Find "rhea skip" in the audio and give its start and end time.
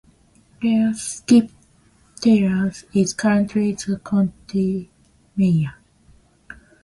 0.63-1.51